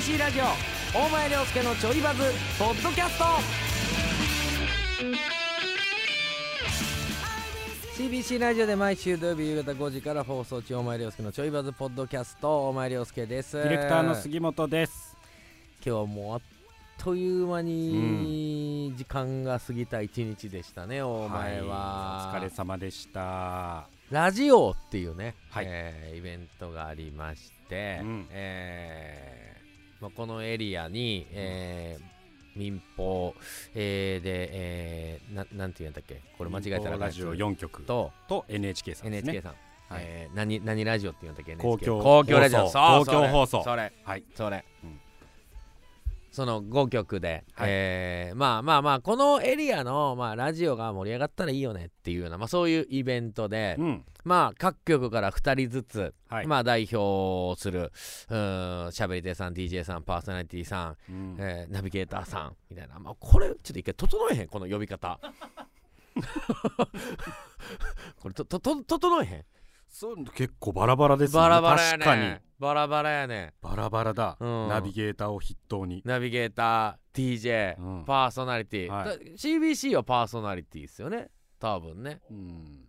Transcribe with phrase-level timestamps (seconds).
[0.00, 0.44] CBC ラジオ。
[0.98, 2.22] 大前涼介のちょいバズ
[2.58, 3.24] ポッドキャスト。
[8.02, 12.70] CBC ラジオで毎週土曜日夕方5時から放送中大前涼介のちょいバズポッドキャスト。
[12.70, 13.58] 大前涼介です。
[13.58, 15.18] ディレクターの杉本です。
[15.84, 16.40] 今日はもうあっ
[16.96, 23.86] という間に時間が過ぎた一日でしたね、大前は、いお疲れ様でした。
[24.10, 25.66] ラジオっていうね、はい。
[25.68, 28.26] えーイベントがありまして、うん。
[28.30, 29.59] えー
[30.00, 32.10] まあ、このエリアに、えー
[32.56, 33.32] 民放、
[33.76, 36.20] えーで、えーななんていうんだっけ？
[36.36, 39.18] これ間違えたらラジオ4局とと NHK さんね。
[39.18, 39.54] NHK さん、
[39.88, 40.02] はい。
[40.04, 41.54] えー何何ラジオっていうんだっけ？
[41.54, 42.66] 公共公共ラジオ。
[42.66, 42.72] 放送。
[42.72, 43.62] そう公共放送。
[43.62, 43.92] それ。
[44.02, 44.24] はい。
[44.34, 45.00] それ、うん
[46.30, 47.68] その5曲で、はい。
[47.70, 54.04] えーまあまあまあこのエリアの、まあ、ラジオが盛り上がったらいいよねっていうような、まあ、そういうイベントで、うん。
[54.24, 56.46] まあ各局から2人ずつ、はい。
[56.46, 61.36] まあ代表するしゃべり手さん DJ さんパーソナリティさん、うん。
[61.38, 65.18] えーナビゲーターさんみたいな、まあ、これちょっと一回整えへんこの呼び方。
[68.20, 69.44] これととと整えへん？
[69.88, 71.48] そう結構バラバラですよね。
[71.48, 72.04] バラバラやね。
[72.04, 73.54] 確かにバラバラやね。
[73.62, 74.36] バラバラだ。
[74.38, 74.68] うん。
[74.68, 76.02] ナビゲーターを筆頭に。
[76.04, 78.04] ナビゲーター DJ、うん。
[78.04, 79.18] パーソナリティ、はい。
[79.18, 81.30] だ CBC はパーソナリティですよね。
[81.58, 82.20] 多分ね。
[82.30, 82.84] うん。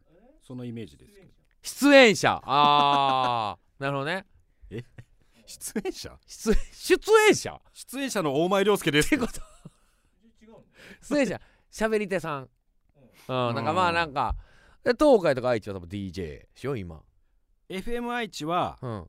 [0.46, 1.28] そのイメージですけど。
[1.62, 2.42] 出演者。
[2.44, 3.82] あー。
[3.82, 4.26] なるほどね。
[5.46, 6.18] 出演者？
[6.28, 7.62] 出出演者？
[7.74, 9.16] 出演者の大前涼介です。
[9.16, 9.42] ってこと？
[11.02, 11.40] 出演者。
[11.70, 12.50] しゃべり手さん。
[13.30, 13.56] うん。
[13.56, 14.36] なんかまあなんか。
[14.84, 17.02] で東海とか愛知は多分 DJ でしょ今。
[17.70, 19.08] FM 愛知はうん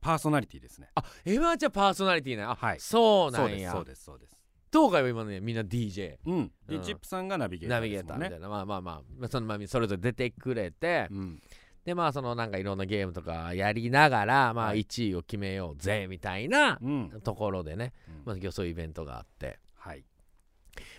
[0.00, 0.88] パーソナリティですね。
[0.94, 2.42] あ M アンチはパーソナリティね。
[2.42, 2.80] あ、はい。
[2.80, 3.72] そうなんや。
[3.72, 4.36] そうですそうですそうです。
[4.72, 6.34] 東海は今ねみんな DJ うん。
[6.34, 6.50] うん。
[6.68, 8.48] でチップさんがナビゲータナビゲーターみたいな。
[8.48, 11.08] まあまあまあまあそのまあそれぞれ出てくれて。
[11.10, 11.42] うん。
[11.84, 14.80] でまあそのなんかいろんなゲームとかやりながらまあはい。
[14.80, 17.20] 1位を決めようぜみたいなうん。
[17.22, 17.92] ところでね。
[18.08, 18.14] うん。
[18.26, 19.46] まあ今日そういうイベントがあって。
[19.46, 19.58] はい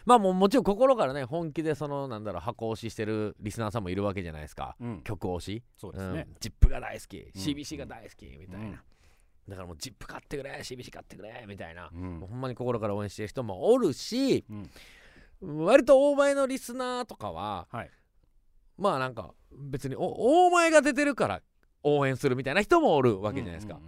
[0.05, 4.75] まあもうもちろん心からね本気でそのなんだろう箱押ししてるリスナーさんもいるわけじゃないですか。
[4.79, 5.01] うん。
[5.03, 5.63] 曲推し。
[5.77, 6.25] そうですね。
[6.27, 7.17] うん、ジップが大好き。
[7.17, 8.25] ん CBC が大好き。
[8.25, 8.79] みたいな、うん。
[9.47, 15.65] だからもうジップ買ってくれ CBC 買ってくれみたいな、ほんまに心から応援してる人もおるしうん。
[15.65, 17.89] 割と大前のリスナーとかははい。
[18.77, 21.41] まあなんか別にお大前が出てるから
[21.83, 23.79] 応援するみたいな人もおるわけじゃないですか、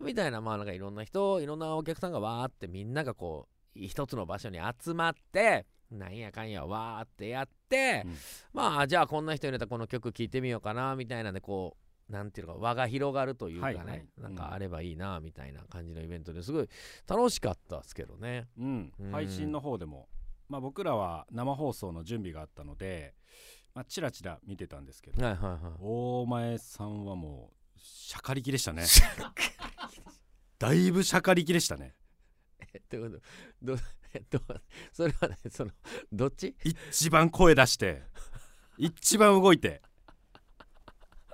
[0.00, 8.16] みたいなまあなんかいろんな人いろんなお客さんがわーってみんながこう一つの場所に集まってなんやかんやわーってやって、うん。
[8.52, 11.76] まあじゃあこんな人入れたらこの曲聴いてみようかなみたいなんでこ
[12.08, 14.04] うなんていうのか輪が広がるというかね、はいはい。
[14.18, 16.68] なんかあればいいなみたいな感じのイベントですごい
[17.08, 18.48] 楽しかったですけどね。
[18.58, 18.92] うん。
[18.98, 19.10] うん。
[19.12, 20.08] 配信の方でも、
[20.48, 23.14] まあ、僕らは生放送の準備があったので、
[23.74, 25.60] まあ、チラチラ見てたんですけどはいはいはい。
[25.80, 28.84] 大前さんはもうしゃかりきでしたね。
[30.58, 31.94] だいぶしゃかりきでしたね
[32.72, 33.18] えってこと。
[33.62, 33.80] どど
[34.92, 35.70] それはねその
[36.12, 36.56] どっち？
[36.64, 38.02] 一番声出して
[38.76, 39.82] 一番動いて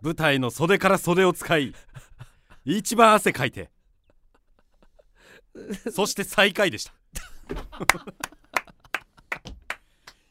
[0.02, 1.74] 舞台の袖から袖を使い
[2.64, 3.70] 一番汗かいて
[5.90, 6.92] そして最下位でした。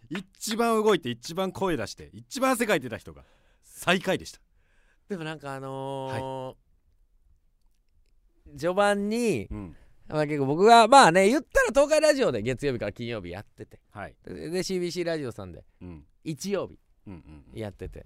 [0.09, 3.23] 一番動いて一番声出して一番汗かいてた人が
[3.63, 4.39] 最下位でした。
[5.09, 6.65] でもなんかあのー
[8.59, 9.75] 序盤に、うん
[10.07, 13.79] まあ、結構僕がまあね言ったら東海ラジオで月曜日から金曜日やってて。
[13.91, 14.15] はい。
[14.23, 16.03] でで CBC ラジオさんでうん。
[16.23, 16.77] 日曜日
[17.07, 17.59] うんうんうん。
[17.59, 18.05] やってて。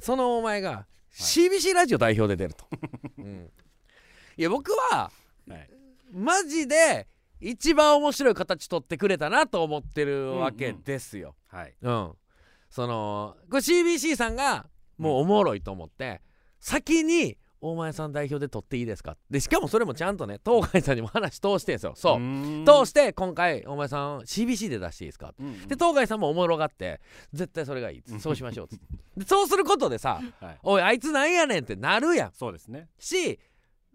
[0.00, 2.66] そのお前が CBC ラジオ代表で出ると、
[3.18, 3.50] うん。
[4.36, 5.10] いや僕は
[5.48, 5.70] はい。
[6.12, 7.08] マジで
[7.40, 11.36] 一番面白い形取ってくれたなと思ってるわけですよ。
[11.48, 11.74] はい。
[11.80, 12.12] うん、
[12.70, 14.66] そのこれ CBC さんが
[14.98, 16.22] もうおもろいと思って、
[16.60, 21.94] 先に「大前さん代表で取っていいですか?」でしかもそれもちゃんとね東海さんにも話通してんすよ。
[21.96, 22.18] そう、
[22.66, 25.34] 通して今回大前さん CBC で出していいですか？
[25.38, 25.60] うんうん。
[25.68, 27.00] で東海さんもおもろがって
[27.32, 28.86] 絶対それがいい そうしましょうっつって。
[29.16, 32.32] でそうすることでさはい「おいあいつなんやねん」ってなるやん。
[32.32, 32.88] そうですね。
[32.98, 33.38] し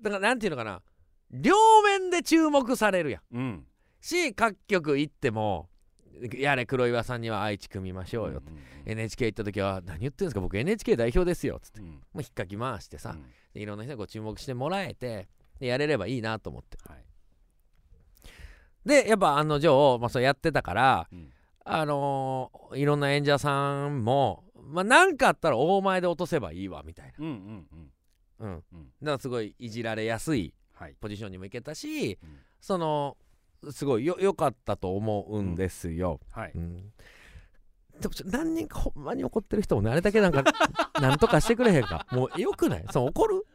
[0.02, 0.82] だからなんていうのかな？
[1.30, 3.38] 両面で注目されるやん。
[3.38, 3.68] うん。
[4.02, 5.70] し各局行っても
[6.34, 8.62] やれ黒岩さんには愛知組みましょうよって、んんん。
[8.86, 10.42] NHK 行った時は何言ってんですか？
[10.42, 11.82] 僕 NHK 代表ですよっつって。
[11.82, 11.88] うん。
[11.88, 13.22] もう引っかき回してさ、うん。
[13.24, 15.28] でいろんな人にご注目してもらえて
[15.60, 16.78] でやれればいいなと思って。
[16.88, 17.04] はい。
[18.86, 21.30] でやっぱ案の定、まあ、そうやってたからうん。
[21.64, 27.92] あのーいろんな演者さんもまあ何かあったら大前で落とせばいいわみたいうんうんうん。
[28.40, 28.64] なうん。
[28.74, 28.86] うん。
[29.02, 30.96] だからすごいいじられやすいはい。
[31.00, 32.40] ポジションにも行けたし、うん。
[32.60, 33.18] その
[33.70, 36.52] すごいよ良かったと思うんですよ、はい。
[36.56, 36.92] うん
[38.02, 40.44] でも何人かほんまに怒ってる人もねあれだけなんか
[41.00, 42.06] なんとかしてくれへんか。
[42.12, 42.86] もうよくない？
[42.92, 43.46] そう怒る？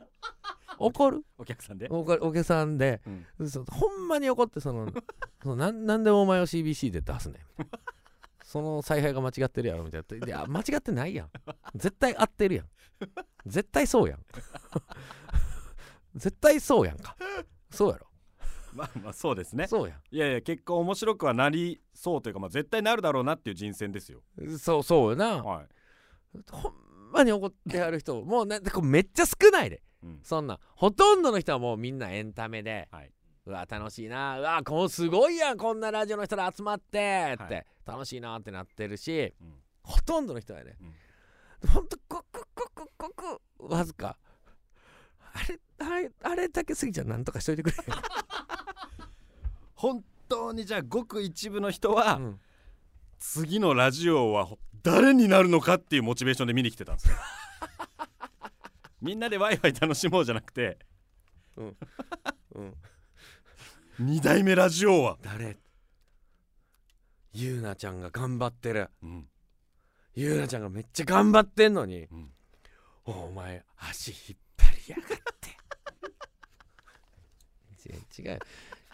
[0.78, 1.24] 怒る？
[1.38, 1.88] お客さんで？
[1.90, 3.00] お客さんで。
[3.06, 3.26] うん。
[3.68, 4.88] ほんまに怒ってその
[5.42, 7.42] そのなんなんでお前を CBC で出すねん？
[8.44, 10.26] その采配が間違ってるやろみたいな。
[10.26, 11.30] いや間違ってないやん。
[11.74, 12.66] 絶対合ってるやん。
[13.46, 14.24] 絶対そうやん。
[16.14, 17.16] 絶対そうやんか。
[17.70, 18.06] そうやろ
[18.76, 19.66] まあまあそうですね。
[19.66, 19.96] そうや。
[20.10, 24.22] いやいや結構面白くはなりそうというか、まあ、絶対なるだろうなっていう人選ですよ。
[24.42, 25.42] んそうそうよな。
[25.42, 25.66] はい、
[26.50, 26.72] ほん
[27.12, 29.82] まに怒ってやる人もうねこれめっちゃ少ないで。
[30.02, 30.20] うん。
[30.22, 33.10] そんなほとんどの人はもうみんなエンタメで、はい。
[33.46, 34.38] うわ楽しいな。
[34.38, 39.54] うわこうすごいやんこんなラジオの人ら集まってって、はい楽しいなってなってるしうん。
[39.84, 40.76] ほとんどの人はね、
[41.72, 42.24] ほんとごく
[42.56, 44.18] ごくごくわずか。
[45.32, 47.76] あれあれあれだけ過ぎちゃんなんとかしといてくれ、
[49.76, 52.40] 本当にじゃあごく一部の人は、うん。
[53.18, 54.48] 次のラジオは
[54.82, 57.16] 誰になるのかっていうモチベーションで見に来てたんですよ。
[59.00, 60.78] みんなでワイワイ楽しもうじゃなくて
[61.56, 61.76] うん、
[64.00, 65.56] 2代目ラジオは、誰？
[67.32, 68.90] ゆうなちゃんが頑張ってる。
[69.02, 69.28] うん。
[70.14, 72.32] ゆうなちゃんがめっちゃ頑張ってんのにうん。
[73.04, 75.06] お前足引っ張りやがっ
[75.40, 75.50] て。
[78.22, 78.38] 違う違う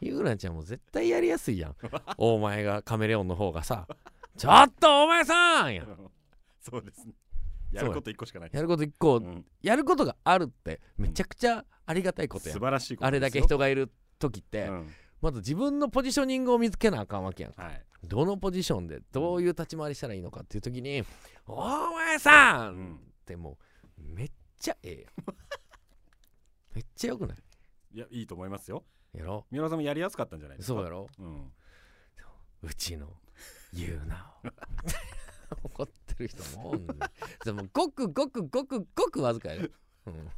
[0.02, 1.76] ゆうなちゃんも絶対やりやすいやん。
[2.19, 3.87] お前がカメレオンの方がさ。
[4.37, 6.10] ちょっとお前さんやん。
[6.60, 7.14] そうですね。
[7.70, 8.60] やること一個しかないや。
[8.60, 9.46] ること一個、うん。
[9.62, 14.90] やることがあるってめちゃくちゃありがたいことやん、素晴らしいことあれだけ人がいる時って、うん。
[15.20, 17.52] まず自分のポジショニングを見つけなあかんわけやん。
[17.52, 17.84] はい。
[18.04, 21.04] どのポジションでどういう立ち回りしたらいいのかっていう時に
[21.46, 23.58] 「お前さん!」うんっても
[23.96, 25.37] うめっちゃええやん。
[26.75, 27.38] めっちゃよくない？
[27.94, 28.84] いやいいと思いますよ
[29.19, 29.47] やろ？
[29.50, 30.75] 三浦さんもやりやすかったんじゃないですか？
[30.75, 31.09] そうやろ？
[31.19, 31.53] うん。
[32.62, 33.09] うちの
[33.73, 34.32] 言うな。
[35.64, 36.99] 怒ってる人もおんねん。
[37.44, 39.70] でもごくごくごくごくわずかやで、
[40.06, 40.31] うん、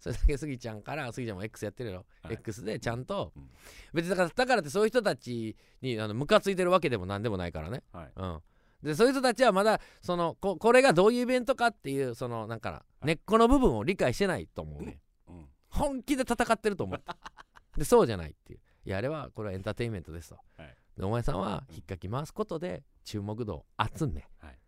[0.00, 2.34] それだけスギちゃんからスギちゃんも X やってるよ、はい。
[2.34, 3.50] X でちゃんと、うん。
[3.94, 8.12] 別にだからだからってそういう人たちにあのムカついてるわけでもなんでもないからね、はい。
[8.14, 8.42] うん、
[8.82, 15.48] でそういう人たちはまだそのここれがどういうイベントかっていうそのなんかな根っこの部分を理解してないと思うね、うん。
[15.68, 17.04] 本気で戦ってると思って
[17.76, 18.60] でそうじゃないっていう。
[18.86, 20.74] いやあれはこれはエンターテインメントですと、はい。
[20.96, 24.58] でお前さんは引っかき回すことで注目度を集め、はい。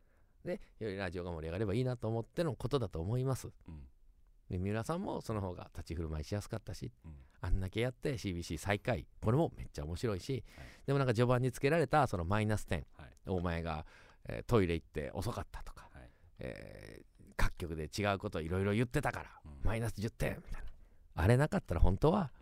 [0.45, 3.49] でよりラジオが盛り上がればいいなと思ってのことだと思います。
[3.69, 3.81] うん。
[4.51, 7.13] で三浦さんもその方が立ち振る舞いしやすかったしうん。
[7.41, 10.67] あんだけやって CBC 最下位これもめっちゃ面白いし、はい。
[10.87, 13.09] でもなんか序盤につけられたそのマイナス点、はい。
[13.27, 13.87] お前が、
[14.29, 16.11] えートイレ行って遅かったとか、はい。
[16.39, 17.03] えー
[17.35, 19.67] 各局で違うこといろいろ言ってたから、うん。
[19.67, 21.23] マイナス10点みたいな。
[21.23, 22.42] あれなかったら本当は、う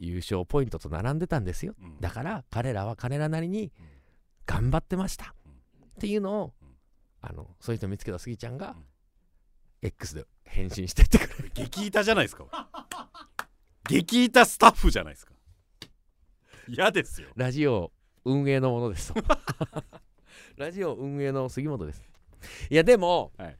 [0.00, 1.74] 優勝ポイントと並んでたんですよ。
[1.80, 2.00] うん。
[2.00, 3.86] だから彼らは彼らなりにうん。
[4.46, 5.52] 頑張ってました、うん。
[5.52, 5.54] っ
[6.00, 6.68] ていうのを、うん。
[7.20, 8.84] あのそういう人見つけたスギちゃんが、うん。
[9.82, 11.52] X で返信してってくれる。
[11.54, 12.46] 激イタじゃないですか。
[13.88, 15.32] 激イタスタッフじゃないですか。
[16.66, 17.28] 嫌ですよ。
[17.36, 17.92] ラジオ
[18.24, 19.22] 運営のものですと。
[20.56, 22.02] ラジオ運営の杉本です。
[22.70, 23.58] いやでも、はい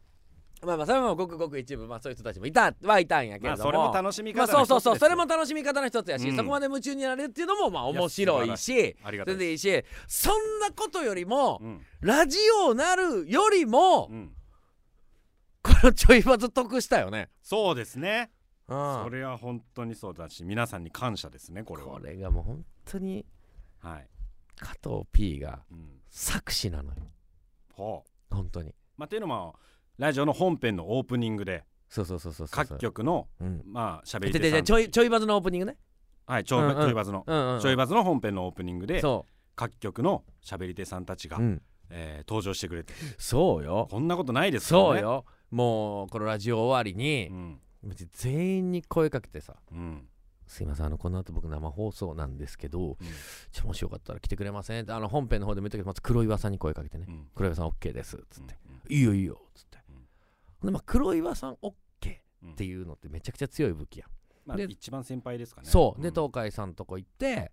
[0.62, 14.32] まあまあそれもごくごく一部まあそういう人たちもいたはいたんやけれども、まあそれも楽しみまあ方のそうそうそうそれも楽しみ方の一つやし、うんそこまで夢中になれるっていうのもまあ面白いし全然いいしそんなことよりも、すうんラジオなるよりも、うん
[15.62, 18.31] このちょいバズ得したよね、そうですね。
[18.67, 19.05] うん。
[19.05, 21.88] それは本当にそうだし皆さんに感謝ですねこれは。
[21.88, 23.26] これがもう本当に
[23.81, 24.08] はい。
[24.56, 26.00] 加藤 P がうん。
[26.08, 26.96] 作詞なのよ。
[27.74, 28.70] ほ本当に。
[28.70, 29.55] うまあっていうのも
[30.00, 32.66] ラジオの本編のオープニングでそうそうそうそうそう。
[32.66, 33.62] 各局のうん。
[33.66, 34.70] まあ喋り手さんでち。
[34.72, 35.76] ょいちょいバズのオープニングね。
[36.26, 36.76] はいちょいうんうん。
[36.76, 39.26] ちょいバズのうんうんちょいバズの本編のオープニングでそ
[39.56, 42.94] 各局の喋り手さんたちがう、うん、えー登場してくれて。
[43.19, 43.88] そうよ。
[43.90, 44.88] こんなことないですからね。
[44.88, 45.24] そうよ。
[45.50, 47.60] もうこのラジオ終わりにう、ん。
[48.12, 50.06] 全員に声かけてさうん
[50.46, 52.96] 「すいませんあのこの後僕生放送なんですけどうん。
[53.52, 57.04] ちょもしよかったら来てくれません?」ってあの本編の方でも言ったけどまず黒岩さんに声かけてね。
[57.08, 58.56] うん「黒岩さん OK です」っつって。
[58.66, 59.76] うん「いいよいいよ」っつって。
[59.76, 59.80] うん
[60.62, 61.74] でまあ黒岩さん OK
[62.43, 62.52] うん。
[62.52, 64.08] っていうのってめちゃくちゃ強い武器やん。
[64.46, 65.69] まあで一番先輩ですかね。
[65.69, 66.02] そう。
[66.02, 66.12] でん。
[66.12, 67.52] 東海さんとこ行って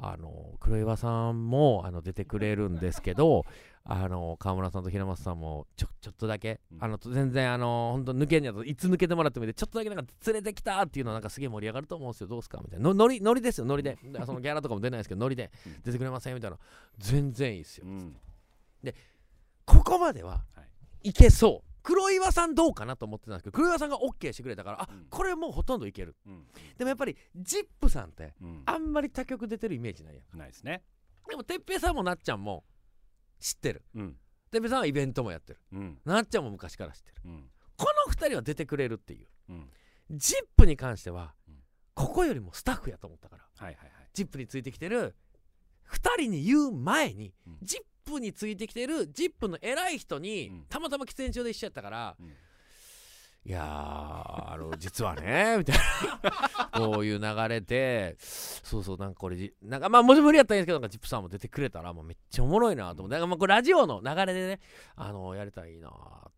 [0.00, 3.44] あの黒岩さんもあの出てくれるんですけど
[3.84, 6.84] あの川村さんと平松さんもちょちょっとだけ、うん。
[6.84, 12.84] あの全然あの本当抜けんやといつ抜けてもらってもいいんでちょっとだけなんか連れてきたっていうのなんかすげえ盛り上がると思うんですよどうすかみたいな。
[12.88, 13.98] のノリノリですよノリで。
[14.02, 16.58] でそのギャラとかも出ないですけどノリでうん出てくれませんみたいな。
[16.98, 17.86] 全然いいですよ。
[17.86, 18.16] うん。
[19.64, 20.62] ここまではは
[21.02, 21.08] い。
[21.10, 25.06] いけそう黒岩さんどうかなと思ってたんですけど黒岩さんが OK してくれたからあうん。
[25.08, 26.16] これもうほとんどいける。
[26.26, 26.46] うん。
[26.76, 28.62] でもやっぱり ZIP さんってうん。
[28.66, 30.82] あんまり他局出てるイメージないやんないですね。
[31.28, 32.64] でも哲平さんもなっちゃんも
[33.40, 33.84] 知ってる。
[33.94, 34.16] うん。
[34.50, 35.60] 哲平さんはイベントもやってる。
[35.72, 35.98] うん。
[36.04, 37.16] なっちゃんも昔から知ってる。
[37.24, 37.50] うん。
[37.76, 39.28] この2人は出てくれるっていう。
[39.50, 39.70] うん。
[40.10, 41.54] ジップに関してはうん。
[41.94, 43.44] ここよりもスタッフやと思ったから。
[43.56, 44.08] はいはいはい。
[44.14, 45.14] ジップについてきてる
[45.90, 47.58] 2人に言う前に、うん
[48.10, 50.64] プについてきてるジップの偉い人に、うん。
[50.68, 52.32] たまたま喫煙所で一緒やったから、うん。
[53.44, 55.78] いやーあの実はね みたい
[56.22, 64.60] なこういう流れでそうそうなんかこれじなんかまあもし無理やったらいいんですけどなんかジップさんも出てくれたらもうめっちゃおもろいなと思って、なんかまあこれラジオの流れでね
[64.96, 65.88] あのやれたらいいな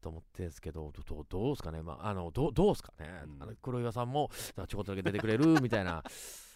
[0.00, 1.82] と思ってるんですけどどどどうですかね。
[1.82, 3.42] まああのどどうですかね、うん。
[3.42, 4.30] あの黒岩さんも
[4.68, 6.04] ちょこっとだけ出てくれるみたいな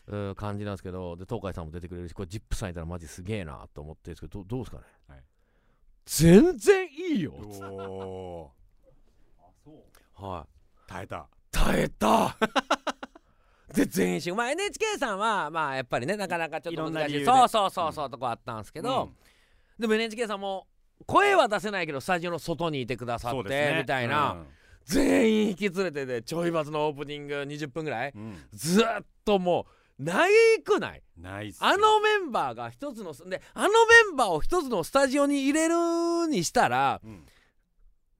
[0.06, 5.18] うん感じなんですけどで東海さんも出てくれるしこれジップさんいたらマジすげえなと思ってるんですけどどどうですかね、はい。
[6.04, 8.50] 全然いいよお
[10.14, 10.90] はい。
[10.90, 11.26] 耐えた。
[11.50, 12.36] 耐えた。
[13.74, 14.32] で全身。
[14.32, 17.24] まあ NHK さんはまあやっぱりねなかなかちょっと難しい。
[17.24, 19.10] そうそうそうそうとこあったんですけど、うん。
[19.78, 20.66] でも NHK さんも
[21.06, 23.78] 声は出せないけどスタジオの外にいてくださって、ね。
[23.80, 24.36] みたいな、
[24.84, 28.12] 全員引き連れてでちょいバズのオープニング20分ぐらい。
[28.14, 28.22] うん。
[28.22, 28.84] うんずっ
[29.24, 30.30] ともうない
[30.64, 31.02] くない？
[31.60, 33.74] あのメンバーが一つのであのメ
[34.12, 37.24] ンバーを一つのスタジオに入れるにしたらうん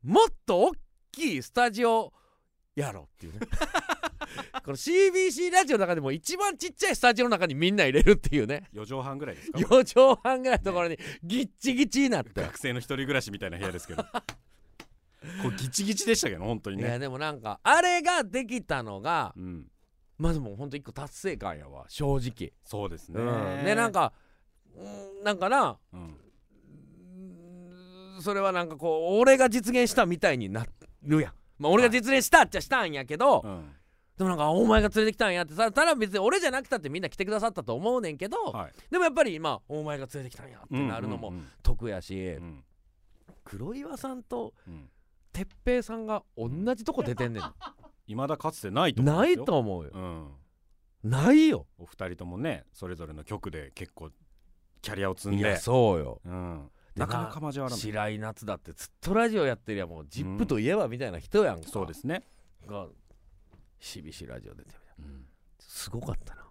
[0.04, 0.72] もっと大
[1.12, 2.12] きいスタジオ
[2.76, 3.40] やろうっていうね。
[4.64, 8.68] この CBC ラジオの中でも一番ちっちゃいスタジオの中にみんな入れるっていうね。
[8.74, 14.02] 4畳半ぐらいですか？4畳半ぐらいのところにギッチギチになって、学生の一人暮らしみたいな部屋ですけど。
[14.02, 16.82] これギチギチでしたけど本当にね。
[16.82, 19.66] いやでもなんかあれができたのがうん
[20.18, 23.20] まずもうほんと一個達成感やわ正直、そうですね。
[23.20, 24.12] うん、でなんか
[24.76, 26.00] うんなんかなうん。
[26.00, 26.16] うん
[28.20, 30.64] それはなんかこう俺が実現したみたいにな
[31.02, 31.32] るやん。
[31.58, 33.72] まあ俺が実現したっちゃしたんやけど、うん。
[34.16, 38.72] でもなんかお前が連れてきたんやってさただ別に俺じゃなくたってみんな来てくださったと思うねんけど、はい。
[38.90, 42.64] でもやっぱりまあお前が連れてきたんやってなるのもうんうん得やし、うんうん。
[43.42, 44.88] 黒岩さんとうん。
[45.32, 47.42] 哲平さんが同じとこ出てんねん
[48.06, 49.90] 未だかつてないと思うんないと思うよ。
[49.94, 51.10] うん。
[51.10, 51.66] ないよ。
[51.78, 54.10] お二人ともねそれぞれの曲で結構
[54.82, 56.20] キャリアを積んいやでそうよ。
[56.24, 56.70] うん。
[56.94, 57.80] でなかなか交わらない。
[57.80, 59.88] 白井夏だってずっとラジオやってるやん。
[59.88, 62.22] もうジップといえばみたいな人やんか、そうですね。
[62.66, 62.86] が
[63.80, 65.24] CBC ラジオ出てみたうん。
[65.58, 66.42] すごかったな。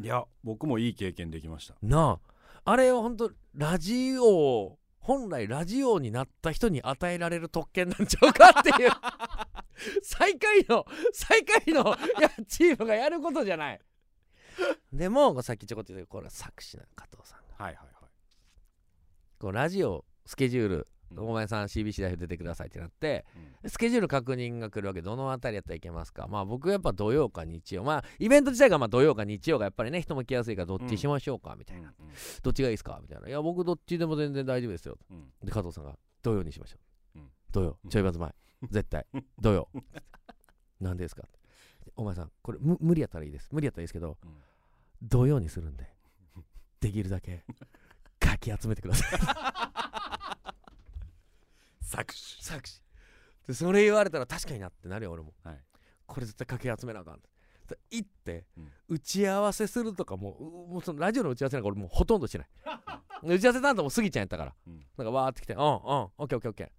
[0.00, 1.74] いや僕もいい経験できました。
[1.82, 2.30] なあ。
[2.64, 8.90] あれは本当ラジオ本来ラジオになった人に与えられる特権なんちゃうかっていう
[10.02, 13.80] 最下位の最下位のいやチームがやることじゃない。
[14.92, 17.64] でもさっきちょこっと言ったけどこれは作詞な加藤さんが。
[17.64, 17.90] はいはいはい
[19.38, 20.84] こうラジオスケジュール、うん
[21.16, 23.24] お前さん CBC 代表出てくださいってなって
[23.64, 23.70] うん。
[23.70, 25.02] スケジュール確認が来るわけ。
[25.02, 26.28] どのあたりやったらいけますか。
[26.28, 32.06] まあ僕はやっぱ土曜か日曜まあイベント自体がまあ土曜か日曜がやっぱりね人も来やすいからどっちしましょうかみたいな、うん。
[32.44, 33.28] どっちがいいですかみたいな。
[33.28, 34.98] いや僕どっちでも全然大丈夫ですよ。
[35.10, 35.24] うん。
[35.42, 36.76] で加藤さんが土曜にしましょ
[37.16, 37.28] う、うん。
[37.50, 37.76] 土曜。
[37.82, 37.90] うん。
[37.90, 38.32] ちょいバズ前
[38.68, 39.06] 絶対。
[39.40, 39.68] 土曜。
[40.80, 41.22] なんでですか？
[41.96, 43.48] お前さんこれむ無理やったらいいです。
[43.52, 44.42] 無理やったらいいですけどうん。
[45.02, 45.88] 土曜にするんで
[46.80, 47.44] できるだけ
[48.18, 49.20] かき集めてください。
[51.82, 52.42] 作詞。
[52.44, 52.82] 作詞。
[53.46, 55.34] でそれ言われたら確かになってなるよ俺も。
[55.42, 55.60] はい。
[56.06, 57.20] これ絶対かき集めなあかん。
[57.68, 58.72] で行って、うん。
[58.88, 62.48] 打ち合わせするとかもうもうそのラジオの打ち合わせなんか俺もうほとんどしない。
[63.26, 64.54] で打ち合わせ担当もスギちゃんやったから。
[64.66, 64.78] うん。
[64.96, 65.78] なんかわーって来て「うんうんオ
[66.18, 66.66] ッケーオッケーオッケー。
[66.66, 66.72] うん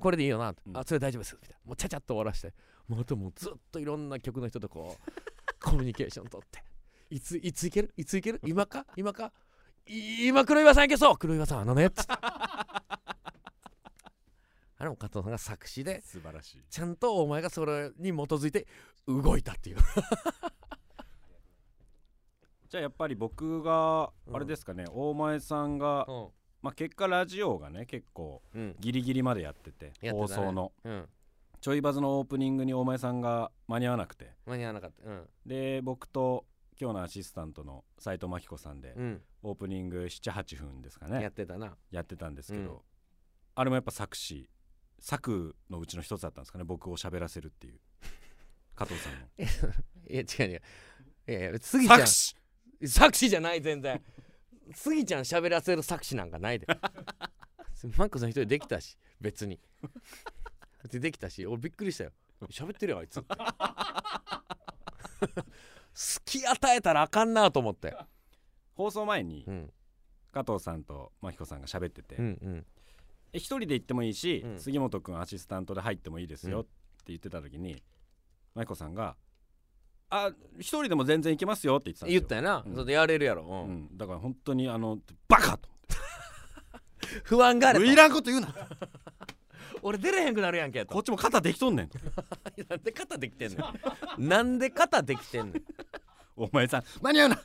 [0.00, 0.76] これでいいよな」うん。
[0.76, 1.56] あそれ大丈夫です」みたいな。
[1.64, 2.52] もうちゃちゃっと終わらして。
[2.88, 5.10] もうあともうずっといろんな曲の人とこう
[5.62, 6.62] コミュニケーション取って。
[7.10, 7.92] いついついける？
[7.96, 8.40] いついける？
[8.44, 8.86] 今か？
[8.96, 9.32] 今か？
[9.86, 11.18] い今黒岩さんいけそう！
[11.18, 12.12] 黒岩さんあのねっつって。
[14.78, 16.62] あれも加藤さんが作詞で素晴らしい。
[16.70, 18.66] ちゃんとお前がそれに基づいて
[19.06, 19.76] 動いたっていう。
[22.70, 26.28] じゃあやっぱり僕がうんあれですかね大前さんがうん
[26.62, 28.76] まあ結果ラジオがね結構うん。
[28.78, 30.12] ギリギリまでやっててやってたね。
[30.12, 30.72] 放送の。
[30.84, 31.08] うん。
[31.60, 34.32] ちょいバズのオープニングに大前さんが間に合わなくて。
[34.46, 35.10] 間に合わなかった。
[35.10, 35.28] うん。
[35.46, 36.44] で僕と
[36.80, 39.22] 今日のアシスタントの斉藤真希子さんでうん。
[39.42, 41.76] オープニング78分ですかやねってたな。
[41.90, 42.78] やってたんですけど、うん。
[43.54, 44.48] あれもやっぱ作詞
[45.00, 47.80] 作のうちの一つだったんですかね僕を喋らせるっていう。
[48.74, 49.18] 加藤さんの。
[50.08, 50.62] いや違う違う。
[51.28, 51.98] いやいやスギちゃん。
[52.00, 52.36] 作詞。
[52.86, 54.02] 作詞じゃない全然
[54.74, 56.66] スギちゃん喋らせる作詞なんかないで。
[57.96, 59.60] マックさん一人できたし別に。
[60.82, 62.12] 別にできたし俺びっくりしたよ。
[62.50, 63.22] 喋ってるよあいつ。
[63.22, 63.26] 好
[66.24, 67.96] き与えたらあかんなと思って。
[68.74, 69.72] 放送前にうん。
[70.32, 72.66] 加藤さんと真希子さんが喋ってて、うんうん。
[73.32, 74.58] え一人で行ってもいいし、うん。
[74.60, 76.70] 杉本君アシスタントで入ってもいいですようんって
[77.08, 77.82] 言ってた時に
[78.54, 79.16] 真希子さんが
[80.10, 82.20] 「あ一人でも全然行けますよ」って言ってたんですよ。
[82.20, 82.74] 言ったよな、うん。
[82.74, 83.50] それでやれるやろ、うん。
[83.50, 84.98] うん、だから本当にあの
[85.28, 85.68] バカと
[87.24, 88.48] 不安があれといらんこと言うな。
[89.82, 90.92] 俺出れへんくなるやんけと。
[90.92, 91.90] こっちも肩できとんねん
[92.68, 93.74] なんで肩できてんの
[94.18, 95.54] なんで肩できてんの
[96.36, 97.42] お前さん間に合うな。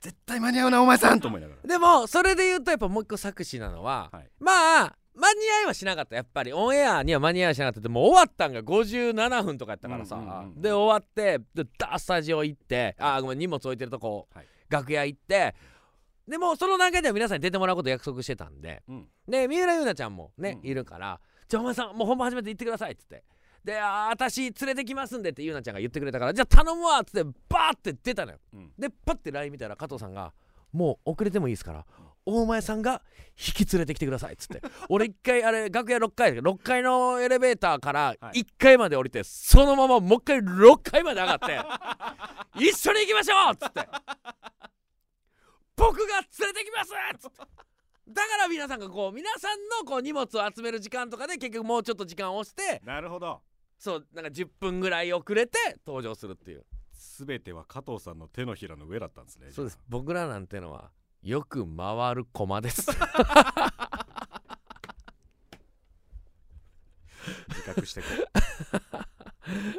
[0.00, 1.62] 絶対間に合うなお前さんと思いながら。
[1.62, 4.30] でもそれで言うとやっぱもう一個作詞なのは、はい。
[4.40, 6.16] まあ間に合いはしなかった。
[6.16, 7.80] やっぱりオンエアには間に合いはしなかった。
[7.80, 14.46] でもう終わったんが57分とかやったからさ、うんうんうんで終わってでダースタジオ行ってあーごめん荷物置いてるとこ、はい。
[14.68, 15.54] 楽屋行って
[16.26, 19.06] でもその段階では皆さんに出てもらうこと約束してたんでうん。
[19.28, 23.22] で三浦優奈ちゃんもね、うんいるから「じゃあお前さんもう本番始めて行ってください」っつって。
[23.64, 28.38] であー「私連れてきますんで」って優奈ちゃんが言ってくれたから「じゃあ頼むわ」っつってバーって出たのよ。
[28.54, 28.72] うん。
[28.78, 30.32] でパッて LINE 見たら加藤さんが
[30.72, 31.84] 「もう遅れてもいいですから
[32.24, 33.02] 大前さんが
[33.38, 34.62] 引き連れてきてください」っつって。
[34.88, 36.42] 俺一回あれ楽屋6階だけ？
[36.42, 38.42] ど6階のエレベーターからはい。
[38.42, 41.58] 1階まで降りてそのままもう一回6階まで上がって
[42.62, 43.88] 「一緒に行きましょう!」っつって
[45.76, 47.38] 「僕が連れてきます!」っつって。
[48.08, 53.40] だから皆さんがこう皆さんのこう荷物を集める時間とかで結局もうちょっと時間を押してなるほど。
[53.78, 56.66] そうなんか10分ぐらい遅れて登場するっていう。
[57.18, 59.78] 全ては加藤さんの手のひらの上だったんですねそうです。
[59.88, 60.90] 僕らなんてのは
[61.22, 62.90] よく回る駒です。
[67.48, 68.06] 自覚してこ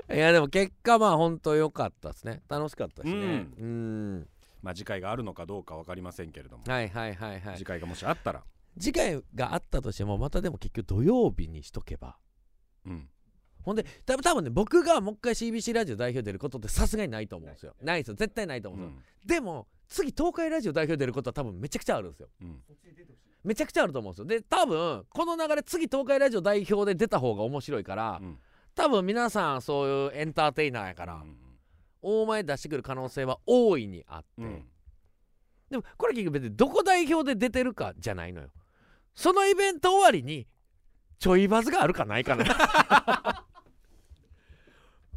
[0.14, 2.42] いやでも結果まあ本当良かったですね。
[2.48, 3.14] 楽しかったしね。
[3.14, 4.16] ううん。
[4.20, 4.28] ん
[4.62, 7.58] まあ次回があるのかどうか分かりませんけれども、はいはいはいはい。
[7.58, 8.44] 次回がもしあったら。
[8.80, 12.18] 次回があったとしてもまたでも結局土曜日にしとけば。
[12.86, 13.10] うん。
[13.64, 17.76] ほんで多分多分ね僕がもう一回 CBC ラジオ代表出ることってさすがにないと思うんですよ。
[17.82, 18.00] ない。
[18.02, 18.16] ですよ。
[18.16, 22.30] 絶対ないと思うんですよ、でも次東海ラジオ代表出ることは多分めちゃくちゃあるんですよ。
[22.42, 22.62] うん。
[23.44, 24.26] めちゃくちゃあると思うんですよ。
[24.26, 28.40] で多分この流れ次東海ラジオ代表で出た方が面白いから、うん。
[28.74, 31.24] 多分皆さんそういうエンターテイナーやから、
[32.02, 34.66] 大前出してくる可能性は大いにあって、うんうん。
[35.70, 38.50] でもこれ結局別にどこ代表で出てるかじゃないのよ。
[39.14, 40.48] そのイベント終わりに
[41.20, 42.44] ちょいバズがあるかないかな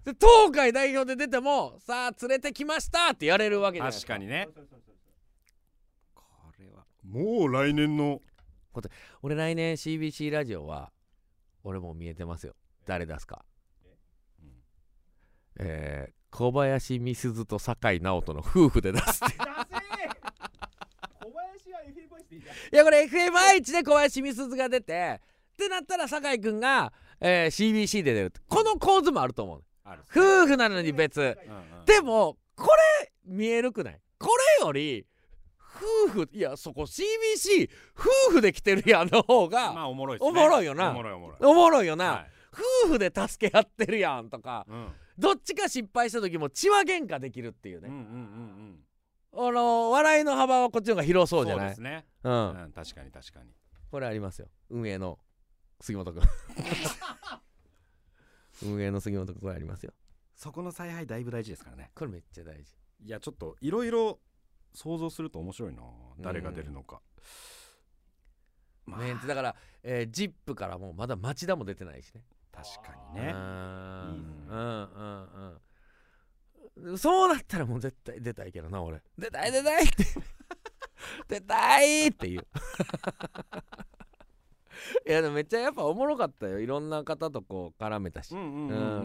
[0.07, 4.13] で東海代表で出てもさあ連れてきましたってやれるわけじゃないですか。
[4.15, 4.47] 確かにね。
[6.15, 6.23] こ
[6.61, 6.85] れは。
[7.03, 8.21] もう来年の。
[9.23, 10.93] 俺来年 CBC ラジオは
[11.65, 12.55] 俺もう見えてますよ。
[12.85, 13.45] 誰出すか。
[14.41, 14.49] うん。
[15.59, 19.37] えー、小林美鈴と酒井直人の夫婦で出すって。
[19.39, 19.59] 小林
[21.73, 22.55] は FM ボイスでいいじゃん。
[22.55, 29.65] いやこれ FM 愛知で小林美鈴が出てってなったら酒井君が、えー CBC で出るこの構図もあると思う
[30.11, 31.21] 夫婦なのに別。
[31.21, 31.85] うんうん。
[31.85, 32.69] でもこ
[33.03, 34.01] れ見えるくない？
[34.19, 34.29] こ
[34.61, 35.07] れより
[36.09, 37.69] 夫婦いやそこ CBC
[38.29, 40.91] 夫婦で来てるやんの方が、まあおもろいおもろいよな。
[40.91, 41.39] おもろいおもろい。
[41.43, 42.31] おもろいよな、はい。
[42.87, 44.89] 夫婦で助け合ってるやんとかうん。
[45.19, 48.79] どっちか失敗した時も血は喧嘩できるっていうね、うんうんうん
[49.39, 51.75] あの笑いの幅はこっちの方が広そうじゃない？
[51.75, 52.07] そうですね。
[52.25, 53.51] うん、うん確かに確かに。
[53.91, 54.49] これありますよ。
[54.71, 55.19] 運営の
[55.81, 56.23] 杉本君
[58.63, 59.93] 運営の杉本君ありますよ。
[60.35, 61.91] そこの采配だいぶ大事ですからね。
[61.95, 62.77] これめっちゃ大事。
[63.05, 64.19] いやちょっといろいろ
[64.75, 65.83] 想像すると面白いな。
[66.21, 67.01] 誰が出るのか、
[68.85, 69.01] まあ。
[69.01, 72.23] ねだから、えー、ジップからもうまだ町田も出てないしね。
[72.53, 73.33] 確かにね。
[73.33, 74.47] うん。
[74.49, 75.61] うんうん
[76.85, 76.99] うん。
[76.99, 79.03] そうなったらもう絶対出たいけどな俺。
[79.17, 80.05] 出たい出たいって。
[81.29, 82.47] 出たいっていう
[85.07, 86.59] いやでもめっちゃやっぱおもろかったよ。
[86.61, 88.35] いろんな方とこう絡めたし、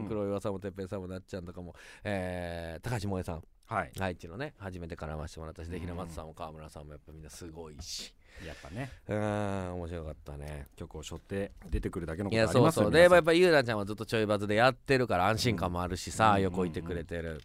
[0.08, 3.42] 黒岩さんもてっぺんさんもなっちゃんとかも、えー高橋萌えさん。
[3.66, 3.92] はい。
[3.98, 8.14] 愛知のね初めて絡ましてもらったしでうん平松さんも川村さんもやっぱみんなすごいし。
[8.46, 8.90] やっぱね。
[9.08, 10.66] うん面白かったね。
[10.76, 12.92] 曲を背負って出てくるだけのこいやとありますよそうそう。
[12.92, 17.40] でやっぱゆうなちゃんはずっとちょいバズでやってるから安心感もあるしさ、うん横いてくれてる、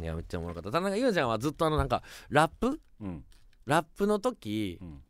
[0.00, 0.70] いやめっちゃおもろかった。
[0.70, 2.80] ただなんかゆうなちゃんはずっとあのなんかラップ？
[3.00, 3.24] うん。
[3.66, 5.02] ラップの時うん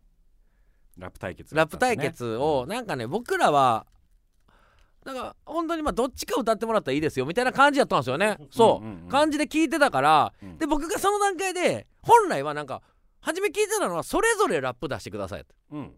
[0.98, 3.87] ラップ対決ラップ対決をなんかね僕らは
[5.05, 8.38] なんか本当にまあどっちか歌ってもらったらいいですよみたいな感じやったんですよね。
[8.50, 9.09] そう,、うんうんうん。
[9.09, 10.59] 感じで聞いてたからうん。
[10.59, 12.83] で僕がその段階で本来はなんか
[13.20, 15.55] 初め聞いてたのはそれぞれラップ出してくださいって。
[15.72, 15.92] うん。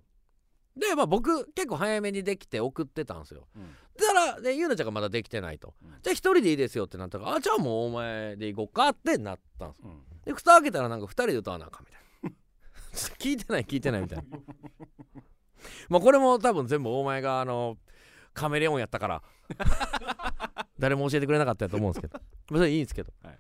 [0.76, 3.46] でまあ僕結構早めにできて送ってたんですよ。
[3.54, 3.76] うん。
[3.98, 5.90] だからでゆうなちゃんがまだできてないと、うん。
[6.02, 9.83] じゃあ一人でいいですよってなったからあじゃあもうお前で行こうかってなったんです。
[9.85, 10.02] うん。
[10.24, 12.04] で蓋開けたらなんか二人で歌わなあかんみたいな
[13.18, 14.24] 聞いてない聞いてないみたいな。
[15.88, 17.78] まあこれも多分全部お前があの
[18.33, 19.22] カメレオンやったから
[20.78, 22.18] 誰も教えてくれなかったやと思うんですけど。
[22.50, 23.38] まあそれいいんですけど、はい。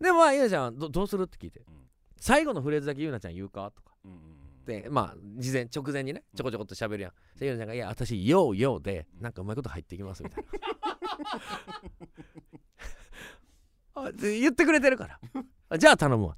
[0.00, 1.64] でもまあゆうなちゃんどどうするって聞いて、ん。
[2.16, 3.94] 最後のフレーズだけゆうなちゃん言うかとか。
[4.04, 7.10] うんうんでまあ事前直前にねちょこちょこっと喋るやん。
[7.10, 10.50] うなちゃんが「いや私ようようでなんかうまいこと入ってきます」みたいな。
[14.12, 15.20] 言ってくれてるから。
[15.68, 16.36] あじゃあ頼むわ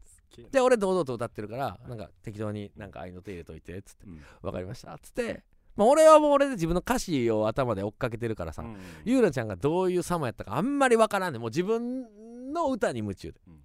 [0.51, 4.23] で俺堂々と歌ってるからなんか適当になんか愛の手入れといてっつってうん。
[4.43, 5.45] 分かりましたっつって。
[5.77, 8.77] まあ、俺はもう俺で自分の歌詞を頭で追っかけてるからさ、うん。
[9.05, 11.41] ゆうなちゃんがどういう様やったかあんまりわからんねん。
[11.41, 13.61] もう自分の歌に夢中で、うん。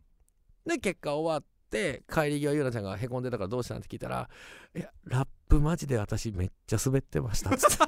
[0.66, 4.30] で結果終わって帰り際ゆうなちゃんがへこんでたからどうしたんって聞いたら
[4.76, 7.84] 「いやラップマジで私めっちゃ滑ってました」っつって。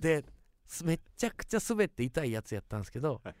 [0.00, 0.24] で
[0.66, 3.34] すめっちゃくちゃ滑って痛いやつやったんですけど、はい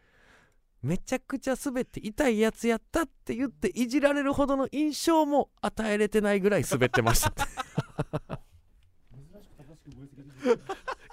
[0.86, 7.32] めちゃくちゃ滑って痛いやつやったって言っていじられるほどの印象も与えれてないぐらい滑ってました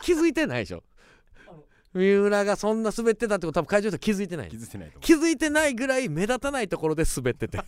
[0.03, 0.83] 気づいてないでしょ？
[1.93, 4.49] 三浦がそんな滑ってたってこと多分会場の人気づいてない。
[4.49, 7.59] 気づいてない気づいてないぐらい目立たないところで滑ってて。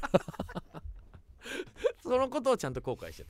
[2.04, 3.28] そのことをちゃんと後悔してう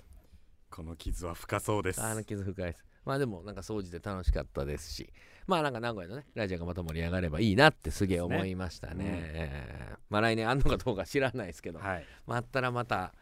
[0.69, 1.97] この傷は深そうです。
[1.97, 2.85] たあの傷深いです。
[3.05, 5.11] まあでもなんか掃除で楽しかったですし
[5.47, 9.03] まあなんか名古屋のねラジオがまた盛り上がればいいなってすげえ思いましたね。
[9.03, 12.05] ねうんえーまあ来年あんのかどうか知らないですけど、はい。
[12.27, 13.13] まああったらまた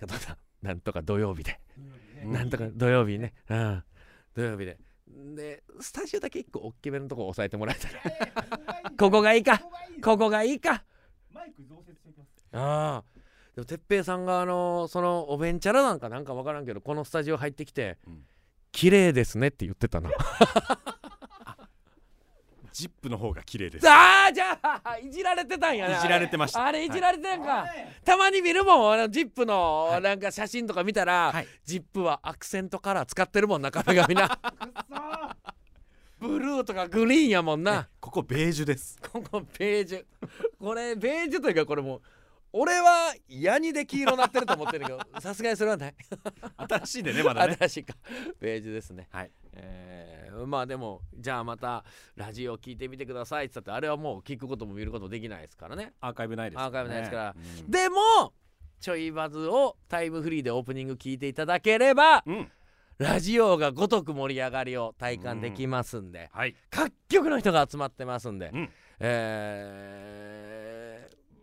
[0.00, 1.60] 加藤さんなんとか土曜日で。
[2.24, 2.32] うん。
[2.32, 3.82] なんとか土曜日ね、うん、
[4.34, 4.78] 土曜日で。
[5.34, 9.60] で、スタジオだけ一個大きめのとこ押さえてもらえたら、ここがいいか。
[10.02, 10.84] ここがいいか。
[11.32, 12.46] マイク増設してます。
[12.52, 13.04] ああ。
[13.54, 18.24] でも、哲平さんが、あのそのおべんちゃらなんかなんかわからんけど、このスタジオ入ってきて、うん。
[18.70, 20.10] 綺麗ですねって言ってたな。
[22.78, 23.88] ジップの方が綺麗です。
[23.90, 25.96] ああ、じゃあ、いじられてたんやね。
[25.96, 26.64] いじられてました。
[26.64, 26.88] あれ、い。
[26.88, 27.48] じられてんか。
[27.62, 31.48] はいたまに見るもん、あのジップのはいなんか写真とか見たら、はい。
[31.64, 34.38] ジップはアクセントカラー使ってるもんな、壁紙な。
[36.20, 37.80] ブルーとかグリーンやもんな。
[37.80, 38.96] ねここベージュです。
[39.12, 40.04] ここベージュ。
[40.60, 42.00] これベージュというかこれもう
[42.52, 45.94] 俺はヤニで黄色になってると思ってるけど さすがにそれはない。
[46.56, 47.56] 新しいんでねまだね。
[47.58, 47.94] 新しいか。
[48.38, 49.08] ベージュですね。
[49.10, 49.30] はい。
[49.54, 51.84] えーまあでもじゃあまた
[52.16, 55.92] ラジオ聞いてみてくださいって言ったってあれはもう聞くことも見ることもできないですからね。
[56.00, 57.34] アーカイブないですアーカイブないですから。
[57.36, 57.70] うん。
[57.70, 58.32] でも
[58.80, 62.50] ちょいバズをタイムフリーでオープニング聞いていただければうん。
[62.98, 66.56] ラジオがごとく盛り上がりを体感できますんで、はい。
[66.68, 68.70] 各局の人が集まってますんで、うん。
[69.00, 70.67] えー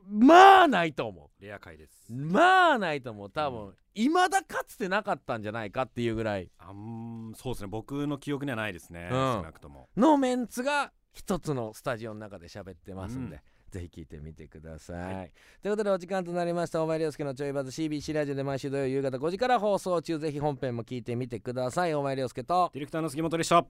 [0.08, 2.08] まあないと思レア回です。
[2.10, 3.30] うまあないと思う。
[3.30, 6.50] 多分、ういまだかつてなかったんじゃないかっていうぐらい。
[6.60, 7.68] あんそうですね。
[7.68, 9.34] 僕の記憶にはないですね、うん。
[9.36, 9.90] 少なくとも。
[9.96, 13.42] のメンツが一つのスタジオの中で喋ってますんで、うん。
[13.72, 15.28] ぜひ聞いてみてください、は
[15.62, 16.82] ということでお時間となりました。
[16.82, 20.18] 大前涼介のちょいバズ CBC ラジオで毎週土曜夕方5時から放送中。
[20.20, 21.94] ぜひ本編も聞いてみてください。
[21.94, 23.66] 大前涼介とディレクターの杉本でした